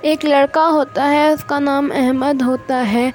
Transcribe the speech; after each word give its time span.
ایک 0.00 0.24
لڑکا 0.24 0.68
ہوتا 0.68 1.10
ہے، 1.10 1.28
اس 1.28 1.44
کا 1.44 1.58
نام 1.58 1.88
احمد 1.94 2.42
ہوتا 2.42 2.92
ہے۔ 2.92 3.10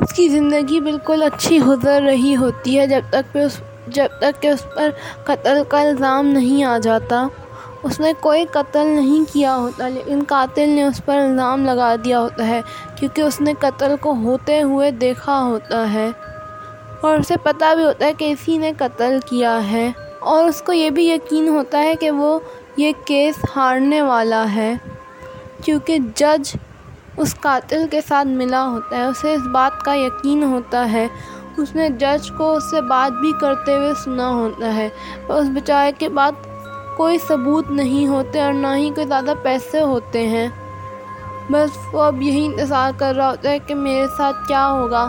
اس 0.00 0.12
کی 0.12 0.28
زندگی 0.28 0.80
بالکل 0.80 1.22
اچھی 1.22 1.60
گزر 1.60 2.02
رہی 2.02 2.36
ہوتی 2.36 2.78
ہے، 2.78 2.86
جب 2.86 3.00
تک 3.10 3.32
کہ 3.32 3.38
اس 3.38 3.60
جب 3.86 4.06
تک 4.20 4.42
کہ 4.42 4.48
اس 4.48 4.66
پر 4.74 4.90
قتل 5.24 5.62
کا 5.68 5.80
الزام 5.80 6.26
نہیں 6.26 6.64
آ 6.64 6.78
جاتا۔ 6.78 7.26
اس 7.82 8.00
نے 8.00 8.12
کوئی 8.20 8.44
قتل 8.52 8.86
نہیں 8.86 9.32
کیا 9.32 9.56
ہوتا، 9.56 9.88
لیکن 9.88 10.22
قاتل 10.28 10.68
نے 10.68 10.82
اس 10.82 11.00
پر 11.04 11.16
الزام 11.16 11.64
لگا 11.64 11.94
دیا 12.04 12.20
ہوتا 12.20 12.46
ہے، 12.48 12.60
کیونکہ 12.96 13.22
اس 13.22 13.40
نے 13.40 13.54
قتل 13.60 13.94
کو 14.00 14.12
ہوتے 14.12 14.62
ہوئے 14.62 14.90
دیکھا 14.90 15.42
ہوتا 15.42 15.92
ہے۔ 15.92 16.10
اور 17.00 17.18
اسے 17.18 17.34
پتہ 17.42 17.74
بھی 17.74 17.84
ہوتا 17.84 18.06
ہے 18.06 18.12
کہ 18.12 18.32
اسی 18.32 18.58
نے 18.58 18.72
قتل 18.78 19.18
کیا 19.26 19.70
ہے۔ 19.70 19.92
اور 20.18 20.44
اس 20.44 20.62
کو 20.62 20.72
یہ 20.72 20.90
بھی 20.90 21.08
یقین 21.08 21.48
ہوتا 21.48 21.82
ہے 21.82 21.94
کہ 21.96 22.10
وہ 22.10 22.38
یہ 22.76 22.92
کیس 23.04 23.34
ہارنے 23.56 24.02
والا 24.02 24.44
ہے۔ 24.54 24.74
کیونکہ 25.64 25.98
جج 26.14 26.56
اس 27.16 27.34
قاتل 27.40 27.86
کے 27.90 28.00
ساتھ 28.08 28.28
ملا 28.28 28.68
ہوتا 28.68 28.96
ہے، 28.96 29.04
اسے 29.04 29.34
اس 29.34 29.46
بات 29.52 29.84
کا 29.84 29.94
یقین 29.94 30.42
ہوتا 30.42 30.92
ہے۔ 30.92 31.08
اس 31.56 31.74
نے 31.74 31.88
جج 31.88 32.30
کو 32.38 32.52
اس 32.52 32.70
سے 32.70 32.80
بات 32.80 33.12
بھی 33.12 33.32
کرتے 33.40 33.76
ہوئے 33.76 33.92
سنا 34.04 34.28
ہوتا 34.28 34.74
ہے۔ 34.74 34.88
اور 35.26 35.40
اس 35.40 35.48
بیچارے 35.48 35.92
کے 35.98 36.08
بعد 36.08 36.32
کوئی 36.96 37.18
ثبوت 37.18 37.70
نہیں 37.70 38.06
ہوتے 38.06 38.40
اور 38.40 38.52
نہ 38.52 38.66
ہی 38.76 38.90
کوئی 38.90 39.06
زیادہ 39.06 39.34
پیسے 39.42 39.80
ہوتے 39.80 40.26
ہیں۔ 40.26 40.48
بس 41.50 41.70
وہ 41.92 42.02
اب 42.02 42.22
یہی 42.22 42.46
انتظار 42.46 42.92
کر 42.98 43.14
رہا 43.16 43.30
ہوتا 43.30 43.50
ہے 43.50 43.58
کہ 43.58 43.74
میرے 43.74 44.06
ساتھ 44.16 44.48
کیا 44.48 44.70
ہوگا۔ 44.70 45.08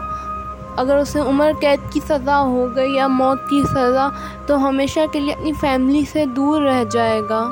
اگر 0.77 0.97
اسے 0.97 1.19
عمر 1.19 1.51
قید 1.61 1.93
کی 1.93 1.99
سزا 2.07 2.39
ہو 2.39 2.75
گئی 2.75 2.95
یا 2.95 3.07
موت 3.07 3.49
کی 3.49 3.63
سزا، 3.63 4.09
تو 4.45 4.69
ہمیشہ 4.69 4.99
کے 5.11 5.19
لیے 5.19 5.33
اپنی 5.33 5.53
فیملی 5.53 6.03
سے 6.11 6.25
دور 6.25 6.61
رہ 6.61 6.83
جائے 6.83 7.21
گا۔ 7.29 7.49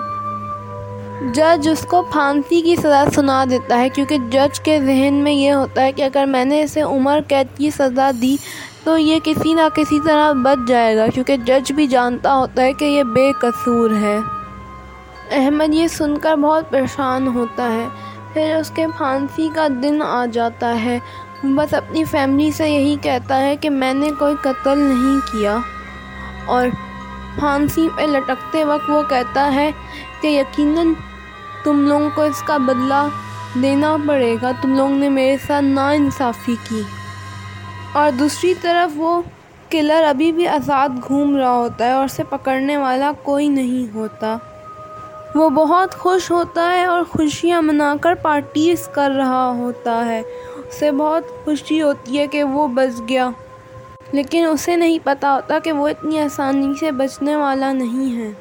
جج 1.21 1.69
اس 1.71 1.85
کو 1.89 2.01
پھانسی 2.11 2.61
کی 2.61 2.75
سزا 2.75 3.03
سنا 3.13 3.45
دیتا 3.49 3.79
ہے، 3.79 3.89
کیونکہ 3.89 4.17
جج 4.29 4.59
کے 4.59 4.79
ذہن 4.79 5.13
میں 5.13 5.31
یہ 5.31 5.51
ہوتا 5.51 5.81
ہے 5.81 5.91
کہ 5.91 6.01
اگر 6.01 6.25
میں 6.25 6.45
نے 6.45 6.63
اسے 6.63 6.81
عمر 6.81 7.19
قید 7.27 7.57
کی 7.57 7.69
سزا 7.69 8.11
دی 8.21 8.35
تو 8.83 8.97
یہ 8.97 9.19
کسی 9.23 9.53
نہ 9.53 9.61
کسی 9.75 9.99
طرح 10.05 10.31
بچ 10.31 10.67
جائے 10.67 10.97
گا، 10.97 11.07
کیونکہ 11.07 11.37
جج 11.37 11.71
بھی 11.71 11.87
جانتا 11.87 12.35
ہوتا 12.35 12.61
ہے 12.61 12.73
کہ 12.73 12.85
یہ 12.85 13.03
بے 13.03 13.31
قصور 13.41 13.89
ہے۔ 14.01 14.17
احمد 15.31 15.73
یہ 15.73 15.87
سن 15.87 16.17
کر 16.17 16.35
بہت 16.35 16.69
پریشان 16.69 17.27
ہوتا 17.27 17.71
ہے۔ 17.71 17.87
پھر 18.33 18.55
اس 18.55 18.71
کے 18.75 18.85
پھانسی 18.97 19.49
کا 19.55 19.67
دن 19.83 20.01
آ 20.01 20.25
جاتا 20.25 20.83
ہے۔ 20.83 20.99
بس 21.43 21.73
اپنی 21.73 22.03
فیملی 22.03 22.51
سے 22.51 22.69
یہی 22.69 22.95
کہتا 23.01 23.41
ہے 23.41 23.55
کہ 23.55 23.69
میں 23.69 23.93
نے 23.93 24.09
کوئی 24.19 24.35
قتل 24.41 24.77
نہیں 24.77 25.19
کیا۔ 25.31 25.57
اور 26.45 26.67
پھانسی 27.39 27.89
پہ 27.95 28.01
لٹکتے 28.01 28.63
وقت 28.63 28.89
وہ 28.89 29.01
کہتا 29.09 29.53
ہے 29.53 29.71
کہ 30.23 30.27
یقیناً 30.27 30.93
تم 31.63 31.87
لوگوں 31.87 32.09
کو 32.15 32.21
اس 32.21 32.41
کا 32.41 32.57
بدلہ 32.57 33.07
دینا 33.61 33.97
پڑے 34.07 34.35
گا۔ 34.41 34.51
تم 34.61 34.75
لوگوں 34.75 34.95
نے 34.95 35.09
میرے 35.09 35.37
ساتھ 35.47 35.63
ناانصافی 35.65 36.55
کی۔ 36.69 36.81
اور 37.93 38.11
دوسری 38.11 38.53
طرف 38.61 38.91
وہ 38.95 39.21
کلر 39.69 40.03
ابھی 40.03 40.31
بھی 40.31 40.47
آزاد 40.47 40.89
گھوم 41.07 41.37
رہا 41.37 41.51
ہوتا 41.51 41.85
ہے 41.85 41.91
اور 41.91 42.05
اسے 42.05 42.23
پکڑنے 42.29 42.77
والا 42.77 43.11
کوئی 43.23 43.47
نہیں 43.47 43.95
ہوتا۔ 43.95 44.37
وہ 45.35 45.49
بہت 45.49 45.95
خوش 45.95 46.31
ہوتا 46.31 46.71
ہے 46.71 46.85
اور 46.85 47.03
خوشیاں 47.03 47.61
منا 47.61 47.95
کر 48.01 48.13
پارٹیز 48.13 48.87
کر 48.87 49.11
رہا 49.15 49.49
ہوتا 49.57 50.05
ہے۔ 50.05 50.19
اسے 50.57 50.91
بہت 50.91 51.45
خوشی 51.45 51.81
ہوتی 51.81 52.19
ہے 52.19 52.27
کہ 52.27 52.43
وہ 52.43 52.67
بچ 52.67 53.01
گیا۔ 53.09 53.29
لیکن 54.11 54.45
اسے 54.45 54.75
نہیں 54.75 54.99
پتہ 55.03 55.27
ہوتا 55.27 55.59
کہ 55.59 55.71
وہ 55.71 55.87
اتنی 55.87 56.19
آسانی 56.19 56.73
سے 56.79 56.91
بچنے 56.91 57.35
والا 57.35 57.71
نہیں 57.71 58.21
ہے۔ 58.21 58.31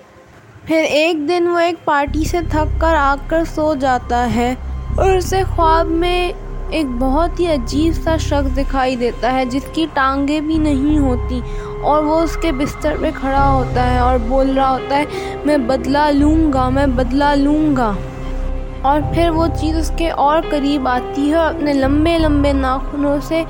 پھر 0.67 0.85
ایک 0.89 1.29
دن 1.29 1.47
وہ 1.49 1.59
ایک 1.59 1.85
پارٹی 1.85 2.25
سے 2.25 2.39
تھک 2.50 2.81
کر 2.81 2.95
آ 2.95 3.15
کر 3.27 3.43
سو 3.55 3.75
جاتا 3.75 4.34
ہے 4.34 4.55
اور 4.97 5.17
اسے 5.17 5.43
خواب 5.56 5.87
میں 5.87 6.33
ایک 6.71 6.87
بہت 6.99 7.41
ہی 7.41 7.47
عجیب 7.47 8.03
سا 8.05 8.17
شخص 8.17 8.56
دکھائی 8.56 8.97
دیتا 8.97 9.33
ہے 9.33 9.45
جس 9.45 9.62
کی 9.72 9.87
ٹانگیں 9.95 10.41
بھی 10.41 10.59
نہیں 10.59 10.99
ہوتی 10.99 11.41
اور 11.83 12.03
وہ 12.03 12.21
اس 12.21 12.37
کے 12.37 12.53
بستر 12.53 12.97
پہ 13.01 13.11
کھڑا 13.21 13.49
ہوتا 13.53 13.95
ہے 13.95 13.99
اور 13.99 14.19
بول 14.28 14.55
رہا 14.56 14.71
ہوتا 14.71 14.97
ہے، 14.97 15.05
میں 15.45 15.56
بدلہ 15.56 16.11
لوں 16.12 16.53
گا، 16.53 16.69
میں 16.69 16.87
بدلہ 16.87 17.34
لوں 17.37 17.77
گا۔ 17.77 17.93
اور 18.83 19.01
پھر 19.15 19.31
وہ 19.31 19.47
چیز 19.61 19.77
اس 19.77 19.93
کے 19.97 20.11
اور 20.11 20.41
قریب 20.51 20.89
آتی 20.89 21.31
ہے 21.31 21.34
اور 21.34 21.55
اپنے 21.55 21.72
لمبے 21.72 22.19
لمبے 22.19 22.53
ناخنوں 22.53 23.19
سے 23.22 23.43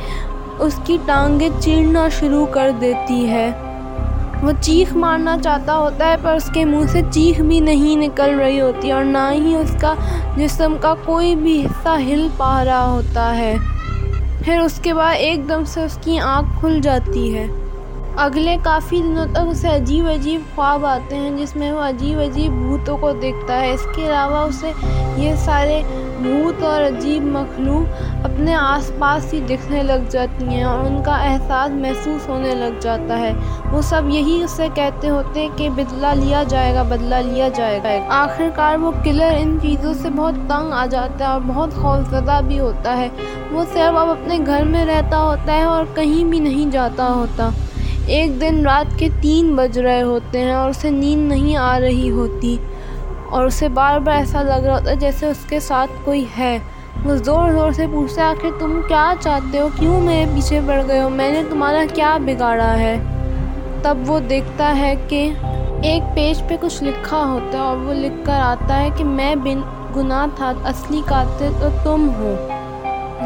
اس 0.59 0.81
کی 0.85 0.99
ٹانگیں 1.07 1.49
چیرنا 1.61 2.09
شروع 2.09 2.47
کر 2.47 2.71
دیتی 2.81 3.29
ہے۔ 3.31 3.51
وہ 4.43 4.53
چیخ 4.61 4.97
مارنا 4.97 5.37
چاہتا 5.45 5.77
ہوتا 5.77 6.07
ہے، 6.07 6.15
پر 6.23 6.35
اس 6.35 6.51
کے 6.55 6.65
منہ 6.65 6.87
سے 6.87 7.01
چیخ 7.11 7.41
بھی 7.41 7.61
نہیں 7.61 7.97
نکل 7.97 8.39
رہی 8.39 8.61
ہوتی 8.61 8.93
اور 8.93 9.05
نہ 9.05 9.31
ہی 9.33 9.55
اس 9.55 9.77
کا 9.81 9.95
جسم 10.37 10.77
کا 10.81 10.95
کوئی 11.05 11.35
بھی 11.37 11.67
حصہ 11.67 11.89
ہل 11.89 12.29
پا 12.37 12.65
رہا 12.65 12.87
ہوتا 12.87 13.37
ہے۔ 13.37 13.57
پھر 14.45 14.61
اس 14.61 14.81
کے 14.83 14.95
بعد 14.95 15.15
ایک 15.19 15.49
دم 15.49 15.65
سے 15.65 15.85
اس 15.85 15.99
کی 16.03 16.19
آنکھ 16.19 16.61
کھل 16.61 16.81
جاتی 16.81 17.39
ہے۔ 17.39 17.47
اگلے 18.17 18.57
کافی 18.63 19.01
دنوں 19.03 19.27
تک 19.27 19.39
اسے 19.51 19.69
عجیب 19.69 20.07
عجیب 20.07 20.41
خواب 20.55 20.87
آتے 20.87 21.17
ہیں 21.17 21.31
جس 21.37 21.57
میں 21.57 21.73
وہ 21.73 21.81
عجیب 21.81 22.19
عجیب 22.19 22.53
بھوتوں 22.53 22.97
کو 22.97 23.13
دیکھتا 23.13 23.61
ہے۔ 23.61 23.73
اس 23.73 23.87
کے 23.95 24.07
علاوہ 24.07 24.39
اسے 24.39 24.73
یہ 25.17 25.35
سارے 25.37 25.83
بھوت 26.23 26.63
اور 26.63 26.83
عجیب 26.83 27.23
مخلوق 27.23 28.03
اپنے 28.25 28.55
آس 28.55 28.91
پاس 28.99 29.35
ہی 29.35 29.41
دکھنے 29.41 29.83
لگ 29.83 30.11
جاتی 30.11 30.45
ہیں 30.45 30.63
اور 30.63 30.79
ان 30.79 31.03
کا 31.03 31.15
احساس 31.15 31.71
محسوس 31.71 32.29
ہونے 32.29 32.55
لگ 32.55 32.81
جاتا 32.81 33.19
ہے۔ 33.19 33.33
وہ 33.73 33.83
سب 33.83 34.03
یہی 34.09 34.43
اسے 34.43 34.69
کہتے 34.75 35.09
ہوتے 35.09 35.41
ہیں 35.41 35.49
کہ 35.57 35.69
بدلہ 35.71 36.15
لیا 36.15 36.43
جائے 36.43 36.75
گا، 36.75 36.83
بدلہ 36.83 37.15
لیا 37.15 37.49
جائے 37.49 37.81
گا۔ 37.85 37.89
آخر 38.09 38.49
کار 38.55 38.77
وہ 38.77 38.93
کلر 39.05 39.33
ان 39.37 39.59
چیزوں 39.63 39.95
سے 39.95 40.09
بہت 40.17 40.35
تنگ 40.35 40.73
آ 40.73 40.87
جاتا 40.87 41.25
ہے 41.25 41.31
اور 41.31 41.41
بہت 41.47 41.75
خوفزدہ 41.75 42.41
بھی 42.47 42.61
ہوتا 42.61 42.97
ہے۔ 42.97 43.09
وہ 43.51 43.65
صرف 43.73 43.97
اب 43.97 44.11
اپنے 44.11 44.39
گھر 44.47 44.65
میں 44.65 44.87
رہتا 44.87 45.19
ہوتا 45.19 45.53
ہے 45.53 45.63
اور 45.63 45.85
کہیں 45.95 46.25
بھی 46.25 46.39
نہیں 46.39 46.71
جاتا 46.71 47.09
ہوتا۔ 47.09 47.51
ایک 48.07 48.41
دن 48.41 48.67
رات 48.67 48.99
کے 48.99 49.09
تین 49.21 49.57
بج 49.57 49.79
رہے 49.79 50.03
ہوتے 50.03 50.39
ہیں 50.39 50.53
اور 50.53 50.71
اسے 50.71 50.91
نیند 50.91 51.29
نہیں 51.29 51.57
آ 51.57 51.81
رہی 51.81 52.11
ہوتی 52.11 52.57
اور 53.31 53.45
اسے 53.45 53.69
بار 53.69 53.99
بار 53.99 54.15
ایسا 54.15 54.43
لگ 54.43 54.67
رہا 54.67 54.79
ہوتا 54.79 54.91
ہے 54.91 54.97
جیسے 54.97 55.27
اس 55.27 55.45
کے 55.49 55.61
ساتھ 55.61 55.91
کوئی 56.05 56.25
ہے۔ 56.39 56.59
وہ 57.05 57.15
زور 57.15 57.53
زور 57.53 57.73
سے 57.73 57.87
پوچھتا 57.93 58.23
ہے، 58.23 58.27
آخر 58.27 58.49
تم 58.59 58.81
کیا 58.89 59.15
چاہتے 59.21 59.59
ہو؟ 59.59 59.69
کیوں 59.79 60.01
میرے 60.01 60.25
پیچھے 60.35 60.61
پڑ 60.67 60.83
گئے 60.89 61.03
ہو؟ 61.03 61.09
میں 61.09 61.33
نے 61.33 61.43
تمہارا 61.51 61.85
کیا 61.95 62.19
بگاڑا 62.25 62.79
ہے؟ 62.79 62.97
تب 63.83 63.99
وہ 64.07 64.21
دیکھتا 64.21 64.77
ہے 64.77 64.95
کہ 65.09 65.33
ایک 65.83 66.15
پیج 66.15 66.43
پہ 66.49 66.57
کچھ 66.61 66.85
لکھا 66.85 67.19
ہوتا 67.19 67.59
ہے 67.59 67.63
اور 67.63 67.77
وہ 67.77 67.95
لکھ 67.95 68.27
کر 68.27 68.41
آتا 68.41 68.83
ہے 68.83 68.89
کہ 68.97 69.05
میں 69.05 69.35
بن 69.35 69.61
گناہ 69.97 70.27
تھا، 70.37 70.53
اصلی 70.65 71.03
قاتل 71.07 71.53
تو 71.61 71.69
تم 71.85 72.09
ہو۔ 72.19 72.49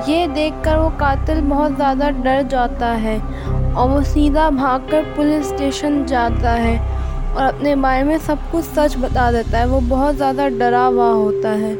یہ 0.06 0.26
دیکھ 0.26 0.54
کر 0.62 0.76
وہ 0.76 0.88
قاتل 0.96 1.40
بہت 1.48 1.72
زیادہ 1.76 2.08
ڈر 2.22 2.42
جاتا 2.50 3.02
ہے 3.02 3.18
اور 3.74 3.90
وہ 3.90 4.00
سیدھا 4.00 4.48
بھاگ 4.48 4.78
کر 4.90 5.02
پولیس 5.14 5.52
اسٹیشن 5.52 6.06
جاتا 6.06 6.62
ہے 6.62 6.76
اور 7.34 7.44
اپنے 7.44 7.74
بارے 7.76 8.02
میں 8.02 8.18
سب 8.26 8.36
کچھ 8.50 8.64
سچ 8.76 8.96
بتا 8.96 9.30
دیتا 9.30 9.58
ہے۔ 9.58 9.64
وہ 9.64 9.80
بہت 9.88 10.16
زیادہ 10.16 10.48
ڈرا 10.58 10.86
ہوا 10.88 11.12
ہوتا 11.12 11.58
ہے 11.58 11.74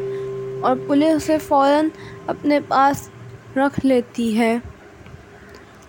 اور 0.61 0.75
پولیس 0.87 1.15
اسے 1.15 1.37
فوراً 1.37 1.87
اپنے 2.27 2.59
پاس 2.59 3.09
رکھ 3.55 3.85
لیتی 3.85 4.37
ہے 4.37 4.57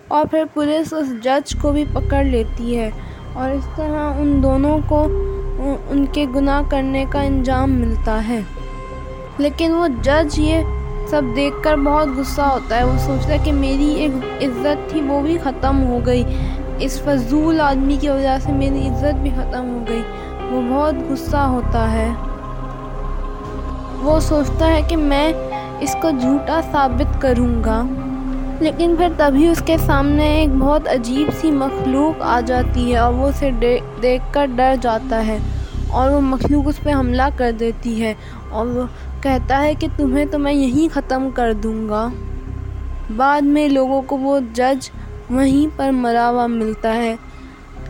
اور 0.07 0.25
پھر 0.25 0.43
پولیس 0.53 0.93
اس 0.93 1.23
جج 1.23 1.55
کو 1.61 1.71
بھی 1.71 1.85
پکڑ 1.93 2.23
لیتی 2.23 2.77
ہے 2.79 2.89
اور 3.33 3.49
اس 3.51 3.67
طرح 3.75 4.13
ان 4.17 4.43
دونوں 4.43 4.79
کو 4.87 5.03
ان 5.89 6.05
کے 6.05 6.25
گناہ 6.35 6.61
کرنے 6.69 7.05
کا 7.09 7.21
انجام 7.21 7.71
ملتا 7.71 8.27
ہے۔ 8.27 8.39
لیکن 9.37 9.71
وہ 9.71 9.87
جج 10.01 10.39
یہ 10.39 10.63
سب 11.09 11.21
دیکھ 11.35 11.63
کر 11.63 11.75
بہت 11.75 12.07
غصہ 12.17 12.41
ہوتا 12.41 12.77
ہے۔ 12.77 12.83
وہ 12.83 12.97
سوچتا 12.97 13.33
ہے 13.33 13.37
کہ 13.43 13.51
میری 13.51 13.93
ایک 13.93 14.43
عزت 14.43 14.89
تھی، 14.89 15.01
وہ 15.01 15.21
بھی 15.21 15.37
ختم 15.43 15.83
ہو 15.83 15.99
گئی۔ 16.05 16.23
اس 16.79 17.01
فضول 17.01 17.61
آدمی 17.61 17.97
کی 18.01 18.09
وجہ 18.09 18.37
سے 18.41 18.51
میری 18.51 18.87
عزت 18.87 19.15
بھی 19.15 19.29
ختم 19.29 19.69
ہو 19.69 19.83
گئی۔ 19.89 20.01
وہ 20.51 20.61
بہت 20.69 20.95
غصہ 21.09 21.37
ہوتا 21.37 21.91
ہے۔ 21.91 22.09
وہ 24.01 24.19
سوچتا 24.19 24.67
ہے 24.67 24.81
کہ 24.87 24.97
میں 24.97 25.33
اس 25.79 25.95
کو 26.01 26.09
جھوٹا 26.09 26.61
ثابت 26.71 27.21
کروں 27.21 27.63
گا۔ 27.63 27.83
لیکن 28.59 28.95
پھر 28.97 29.07
تبھی 29.17 29.47
اس 29.47 29.63
کے 29.65 29.77
سامنے 29.77 30.27
ایک 30.27 30.49
بہت 30.49 30.87
عجیب 30.87 31.33
سی 31.41 31.51
مخلوق 31.51 32.21
آ 32.21 32.39
جاتی 32.45 32.91
ہے 32.91 32.97
اور 32.97 33.13
وہ 33.13 33.27
اسے 33.27 33.51
دیکھ 34.01 34.23
کر 34.31 34.45
ڈر 34.55 34.75
جاتا 34.81 35.27
ہے۔ 35.27 35.37
اور 35.89 36.11
وہ 36.11 36.21
مخلوق 36.21 36.67
اس 36.67 36.79
پہ 36.83 36.93
حملہ 36.93 37.29
کر 37.35 37.51
دیتی 37.59 38.01
ہے 38.01 38.13
اور 38.49 38.65
وہ 38.65 38.83
کہتا 39.21 39.61
ہے 39.61 39.73
کہ 39.73 39.87
تمہیں 39.97 40.25
تو 40.25 40.39
میں 40.39 40.53
یہیں 40.53 40.93
ختم 40.93 41.29
کر 41.33 41.53
دوں 41.53 41.89
گا۔ 41.89 42.09
بعد 43.15 43.41
میں 43.41 43.69
لوگوں 43.69 44.01
کو 44.01 44.17
وہ 44.17 44.39
جج 44.53 44.89
وہیں 45.29 45.77
پر 45.77 45.91
مرا 45.91 46.29
ہوا 46.29 46.47
ملتا 46.47 46.93
ہے، 46.95 47.15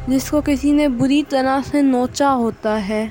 جس 0.08 0.30
کو 0.30 0.42
کسی 0.46 0.72
نے 0.72 0.88
بری 0.88 1.24
طرح 1.30 1.60
سے 1.72 1.82
نوچا 1.82 2.34
ہوتا 2.34 2.88
ہے۔ 2.88 3.08